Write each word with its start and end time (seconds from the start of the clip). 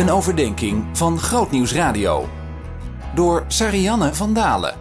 Een 0.00 0.10
overdenking 0.10 0.98
van 0.98 1.18
Grootnieuws 1.18 1.74
Radio. 1.74 2.28
Door 3.14 3.44
Sarianne 3.48 4.14
van 4.14 4.34
Dalen. 4.34 4.74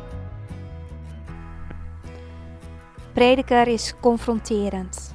Prediker 3.13 3.67
is 3.67 3.93
confronterend. 4.01 5.13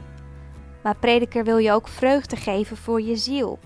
Maar 0.82 0.96
prediker 0.96 1.44
wil 1.44 1.56
je 1.58 1.72
ook 1.72 1.88
vreugde 1.88 2.36
geven 2.36 2.76
voor 2.76 3.02
je 3.02 3.16
ziel. 3.16 3.58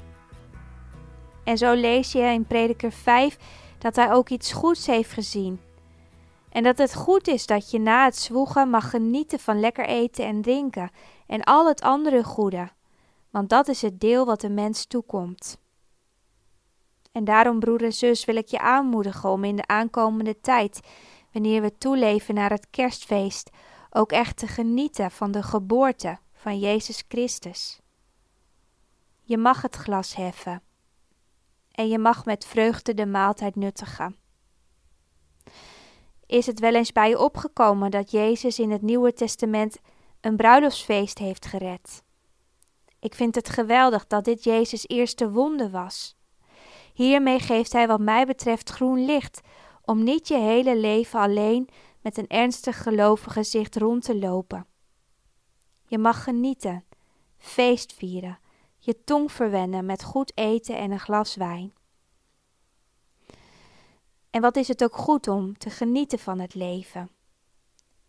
En 1.45 1.59
zo 1.59 1.75
lees 1.75 2.13
je 2.13 2.21
in 2.21 2.47
Prediker 2.47 2.93
5 2.93 3.39
dat 3.79 3.97
hij 3.97 4.13
ook 4.13 4.29
iets 4.29 4.53
goeds 4.53 4.87
heeft 4.87 5.13
gezien. 5.13 5.61
En 6.51 6.63
dat 6.63 6.79
het 6.79 6.95
goed 6.95 7.29
is 7.29 7.47
dat 7.47 7.71
je 7.71 7.79
na 7.79 8.05
het 8.05 8.17
zwoegen 8.17 8.71
mag 8.71 8.91
genieten 8.91 9.39
van 9.39 9.61
lekker 9.61 9.87
eten 9.87 10.25
en 10.25 10.43
drinken 10.43 10.91
en 11.27 11.45
al 11.45 11.69
het 11.69 11.81
andere 11.81 12.25
goede, 12.25 12.69
want 13.31 13.49
dat 13.49 13.69
is 13.69 13.83
het 13.83 14.01
deel 14.01 14.27
wat 14.27 14.41
de 14.41 14.51
mens 14.51 14.87
toekomt. 14.87 15.59
En 17.13 17.25
daarom, 17.25 17.59
broer 17.59 17.85
en 17.85 17.93
zus, 17.93 18.25
wil 18.25 18.37
ik 18.37 18.49
je 18.49 18.59
aanmoedigen 18.59 19.31
om 19.31 19.45
in 19.45 19.57
de 19.57 19.67
aankomende 19.67 20.41
tijd, 20.41 20.81
wanneer 21.33 21.63
we 21.63 21.79
toeleven 21.79 22.35
naar 22.35 22.51
het 22.51 22.67
kerstfeest, 22.71 23.51
ook 23.91 24.13
echt 24.13 24.37
te 24.37 24.47
genieten 24.47 25.11
van 25.11 25.31
de 25.31 25.43
geboorte 25.43 26.19
van 26.33 26.59
Jezus 26.59 27.05
Christus. 27.09 27.81
Je 29.23 29.39
mag 29.39 29.63
het 29.63 29.77
glas 29.77 30.15
heffen 30.15 30.63
en 31.71 31.89
je 31.89 31.99
mag 31.99 32.25
met 32.25 32.47
vreugde 32.47 32.95
de 32.95 33.07
maaltijd 33.07 33.57
nuttigen. 33.57 34.17
Is 36.27 36.47
het 36.47 36.61
wel 36.61 36.75
eens 36.75 36.93
bij 36.93 37.09
je 37.09 37.19
opgekomen 37.19 37.91
dat 37.91 38.11
Jezus 38.11 38.59
in 38.59 38.71
het 38.71 38.83
Nieuwe 38.83 39.13
Testament 39.13 39.79
een 40.21 40.37
bruiloftsfeest 40.37 41.19
heeft 41.19 41.47
gered? 41.47 42.03
Ik 43.01 43.15
vind 43.15 43.35
het 43.35 43.49
geweldig 43.49 44.07
dat 44.07 44.25
dit 44.25 44.45
Jezus' 44.45 44.87
eerste 44.87 45.31
wonde 45.31 45.71
was. 45.71 46.18
Hiermee 46.99 47.41
geeft 47.41 47.73
hij 47.73 47.87
wat 47.87 48.01
mij 48.01 48.27
betreft 48.27 48.71
groen 48.71 49.05
licht 49.05 49.41
om 49.85 50.03
niet 50.03 50.29
je 50.29 50.37
hele 50.37 50.77
leven 50.77 51.21
alleen 51.21 51.69
met 52.01 52.17
een 52.17 52.29
ernstig 52.29 52.83
gelovig 52.83 53.33
gezicht 53.33 53.77
rond 53.77 54.05
te 54.05 54.19
lopen. 54.19 54.67
Je 55.87 55.99
mag 55.99 56.23
genieten, 56.23 56.85
feest 57.37 57.93
vieren, 57.93 58.39
je 58.79 59.05
tong 59.05 59.33
verwennen 59.33 59.87
met 59.87 60.05
goed 60.05 60.33
eten 60.35 60.77
en 60.77 60.91
een 60.91 61.01
glas 61.01 61.35
wijn. 61.35 61.73
En 64.31 64.41
wat 64.41 64.57
is 64.57 64.69
het 64.69 64.85
ook 64.85 64.97
goed 64.97 65.29
om 65.29 65.59
te 65.59 65.71
genieten 65.71 66.19
van 66.19 66.39
het 66.39 66.55
leven. 66.55 67.11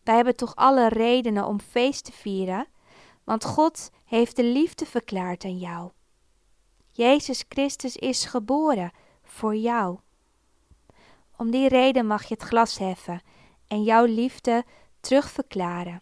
Wij 0.03 0.15
hebben 0.15 0.35
toch 0.35 0.55
alle 0.55 0.87
redenen 0.87 1.45
om 1.45 1.59
feest 1.59 2.05
te 2.05 2.11
vieren, 2.11 2.67
want 3.23 3.45
God 3.45 3.89
heeft 4.05 4.35
de 4.35 4.43
liefde 4.43 4.85
verklaard 4.85 5.43
aan 5.43 5.57
jou. 5.57 5.91
Jezus 6.99 7.43
Christus 7.49 7.95
is 7.95 8.25
geboren 8.25 8.91
voor 9.23 9.55
jou. 9.55 9.99
Om 11.37 11.51
die 11.51 11.67
reden 11.67 12.07
mag 12.07 12.23
je 12.23 12.33
het 12.33 12.43
glas 12.43 12.77
heffen 12.77 13.21
en 13.67 13.83
jouw 13.83 14.05
liefde 14.05 14.65
terugverklaren. 14.99 16.01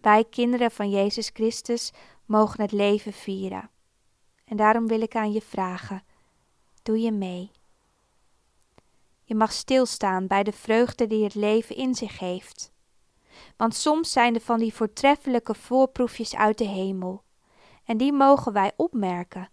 Wij 0.00 0.24
kinderen 0.24 0.70
van 0.70 0.90
Jezus 0.90 1.30
Christus 1.32 1.92
mogen 2.24 2.60
het 2.60 2.72
leven 2.72 3.12
vieren. 3.12 3.70
En 4.44 4.56
daarom 4.56 4.86
wil 4.86 5.00
ik 5.00 5.14
aan 5.14 5.32
je 5.32 5.42
vragen: 5.42 6.04
doe 6.82 7.00
je 7.00 7.12
mee? 7.12 7.50
Je 9.22 9.34
mag 9.34 9.52
stilstaan 9.52 10.26
bij 10.26 10.42
de 10.42 10.52
vreugde 10.52 11.06
die 11.06 11.24
het 11.24 11.34
leven 11.34 11.76
in 11.76 11.94
zich 11.94 12.18
heeft. 12.18 12.72
Want 13.56 13.74
soms 13.74 14.12
zijn 14.12 14.34
er 14.34 14.40
van 14.40 14.58
die 14.58 14.74
voortreffelijke 14.74 15.54
voorproefjes 15.54 16.36
uit 16.36 16.58
de 16.58 16.66
hemel. 16.66 17.22
En 17.90 17.96
die 17.96 18.12
mogen 18.12 18.52
wij 18.52 18.72
opmerken. 18.76 19.48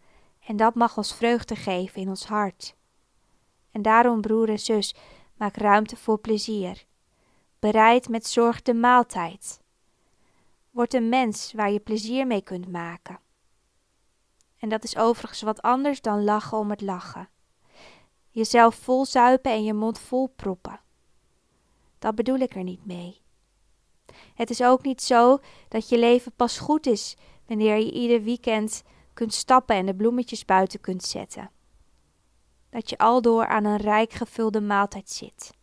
En 0.45 0.55
dat 0.55 0.75
mag 0.75 0.97
ons 0.97 1.15
vreugde 1.15 1.55
geven 1.55 2.01
in 2.01 2.09
ons 2.09 2.25
hart. 2.25 2.75
En 3.71 3.81
daarom, 3.81 4.21
broer 4.21 4.49
en 4.49 4.59
zus, 4.59 4.95
maak 5.35 5.55
ruimte 5.55 5.95
voor 5.95 6.19
plezier. 6.19 6.85
Bereid 7.59 8.09
met 8.09 8.27
zorg 8.27 8.61
de 8.61 8.73
maaltijd. 8.73 9.61
Word 10.71 10.93
een 10.93 11.09
mens 11.09 11.53
waar 11.53 11.71
je 11.71 11.79
plezier 11.79 12.27
mee 12.27 12.41
kunt 12.41 12.71
maken. 12.71 13.19
En 14.57 14.69
dat 14.69 14.83
is 14.83 14.97
overigens 14.97 15.41
wat 15.41 15.61
anders 15.61 16.01
dan 16.01 16.23
lachen 16.23 16.57
om 16.57 16.69
het 16.69 16.81
lachen 16.81 17.29
jezelf 18.29 18.75
vol 18.75 19.05
zuipen 19.05 19.51
en 19.51 19.63
je 19.63 19.73
mond 19.73 19.99
vol 19.99 20.27
proppen. 20.27 20.79
Dat 21.99 22.15
bedoel 22.15 22.39
ik 22.39 22.55
er 22.55 22.63
niet 22.63 22.85
mee. 22.85 23.21
Het 24.33 24.49
is 24.49 24.61
ook 24.61 24.83
niet 24.83 25.01
zo 25.01 25.39
dat 25.67 25.89
je 25.89 25.99
leven 25.99 26.31
pas 26.35 26.59
goed 26.59 26.85
is 26.85 27.17
wanneer 27.47 27.77
je 27.77 27.91
ieder 27.91 28.21
weekend 28.21 28.83
kunt 29.13 29.33
stappen 29.33 29.75
en 29.75 29.85
de 29.85 29.95
bloemetjes 29.95 30.45
buiten 30.45 30.79
kunt 30.79 31.03
zetten. 31.03 31.51
Dat 32.69 32.89
je 32.89 32.97
aldoor 32.97 33.47
aan 33.47 33.65
een 33.65 33.77
rijk 33.77 34.13
gevulde 34.13 34.61
maaltijd 34.61 35.09
zit. 35.09 35.53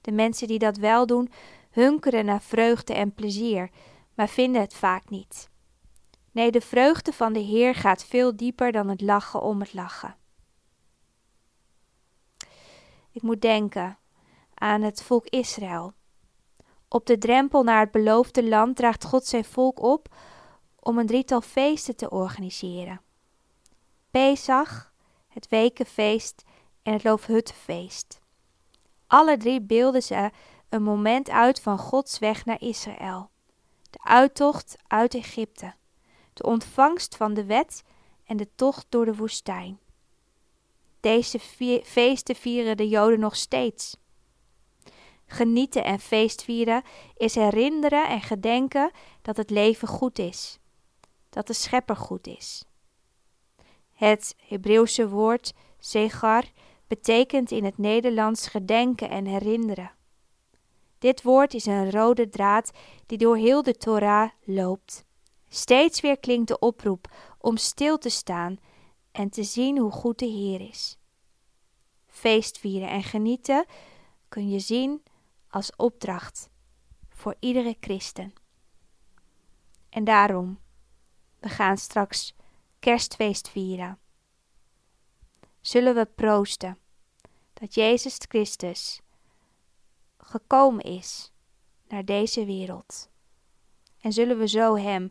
De 0.00 0.12
mensen 0.12 0.48
die 0.48 0.58
dat 0.58 0.76
wel 0.76 1.06
doen, 1.06 1.30
hunkeren 1.70 2.24
naar 2.24 2.42
vreugde 2.42 2.94
en 2.94 3.14
plezier, 3.14 3.70
maar 4.14 4.28
vinden 4.28 4.60
het 4.60 4.74
vaak 4.74 5.10
niet. 5.10 5.50
Nee, 6.32 6.50
de 6.50 6.60
vreugde 6.60 7.12
van 7.12 7.32
de 7.32 7.40
Heer 7.40 7.74
gaat 7.74 8.04
veel 8.04 8.36
dieper 8.36 8.72
dan 8.72 8.88
het 8.88 9.00
lachen 9.00 9.42
om 9.42 9.60
het 9.60 9.74
lachen. 9.74 10.16
Ik 13.12 13.22
moet 13.22 13.40
denken 13.40 13.98
aan 14.54 14.82
het 14.82 15.02
volk 15.02 15.26
Israël. 15.26 15.92
Op 16.88 17.06
de 17.06 17.18
drempel 17.18 17.62
naar 17.62 17.80
het 17.80 17.90
beloofde 17.90 18.48
land 18.48 18.76
draagt 18.76 19.04
God 19.04 19.26
zijn 19.26 19.44
volk 19.44 19.82
op 19.82 20.14
om 20.86 20.98
een 20.98 21.06
drietal 21.06 21.40
feesten 21.40 21.96
te 21.96 22.10
organiseren. 22.10 23.00
Pesach, 24.10 24.92
het 25.28 25.48
wekenfeest 25.48 26.44
en 26.82 26.92
het 26.92 27.04
loofhuttenfeest. 27.04 28.20
Alle 29.06 29.36
drie 29.36 29.60
beelden 29.60 30.02
ze 30.02 30.30
een 30.68 30.82
moment 30.82 31.30
uit 31.30 31.60
van 31.60 31.78
Gods 31.78 32.18
weg 32.18 32.44
naar 32.44 32.60
Israël. 32.60 33.30
De 33.90 33.98
uittocht 34.02 34.76
uit 34.86 35.14
Egypte, 35.14 35.74
de 36.32 36.42
ontvangst 36.42 37.16
van 37.16 37.34
de 37.34 37.44
wet 37.44 37.82
en 38.24 38.36
de 38.36 38.48
tocht 38.54 38.86
door 38.88 39.04
de 39.04 39.16
woestijn. 39.16 39.78
Deze 41.00 41.38
feesten 41.84 42.36
vieren 42.36 42.76
de 42.76 42.88
Joden 42.88 43.20
nog 43.20 43.36
steeds. 43.36 43.96
Genieten 45.26 45.84
en 45.84 45.98
feestvieren 45.98 46.82
is 47.16 47.34
herinneren 47.34 48.08
en 48.08 48.20
gedenken 48.20 48.90
dat 49.22 49.36
het 49.36 49.50
leven 49.50 49.88
goed 49.88 50.18
is, 50.18 50.58
dat 51.36 51.46
de 51.46 51.52
Schepper 51.52 51.96
goed 51.96 52.26
is. 52.26 52.64
Het 53.92 54.36
Hebreeuwse 54.38 55.08
woord 55.08 55.52
segar 55.78 56.44
betekent 56.86 57.50
in 57.50 57.64
het 57.64 57.78
Nederlands 57.78 58.48
gedenken 58.48 59.10
en 59.10 59.26
herinneren. 59.26 59.92
Dit 60.98 61.22
woord 61.22 61.54
is 61.54 61.66
een 61.66 61.90
rode 61.90 62.28
draad 62.28 62.70
die 63.06 63.18
door 63.18 63.36
heel 63.36 63.62
de 63.62 63.76
Torah 63.76 64.30
loopt. 64.44 65.04
Steeds 65.48 66.00
weer 66.00 66.18
klinkt 66.18 66.48
de 66.48 66.58
oproep 66.58 67.14
om 67.38 67.56
stil 67.56 67.98
te 67.98 68.10
staan 68.10 68.58
en 69.12 69.30
te 69.30 69.42
zien 69.42 69.78
hoe 69.78 69.92
goed 69.92 70.18
de 70.18 70.26
Heer 70.26 70.60
is. 70.60 70.98
Feest 72.06 72.58
vieren 72.58 72.88
en 72.88 73.02
genieten 73.02 73.64
kun 74.28 74.50
je 74.50 74.58
zien 74.58 75.02
als 75.48 75.76
opdracht 75.76 76.50
voor 77.08 77.34
iedere 77.40 77.76
christen. 77.80 78.32
En 79.88 80.04
daarom, 80.04 80.58
we 81.46 81.52
gaan 81.52 81.76
straks 81.76 82.34
kerstfeest 82.78 83.48
vieren. 83.48 83.98
Zullen 85.60 85.94
we 85.94 86.08
proosten 86.14 86.78
dat 87.52 87.74
Jezus 87.74 88.16
Christus 88.28 89.00
gekomen 90.18 90.84
is 90.84 91.32
naar 91.88 92.04
deze 92.04 92.44
wereld. 92.44 93.08
En 94.00 94.12
zullen 94.12 94.38
we 94.38 94.48
zo 94.48 94.76
Hem 94.76 95.10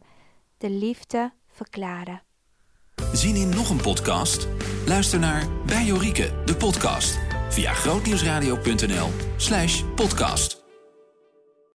de 0.58 0.70
liefde 0.70 1.34
verklaren. 1.48 2.24
Zien 3.14 3.36
in 3.36 3.50
nog 3.50 3.70
een 3.70 3.82
podcast? 3.82 4.48
Luister 4.86 5.20
naar 5.20 5.66
Bij 5.66 5.84
Jorike, 5.84 6.44
de 6.46 6.56
podcast. 6.56 7.20
Via 7.50 7.74
grootnieuwsradio.nl 7.74 9.10
slash 9.38 9.84
podcast. 9.96 10.55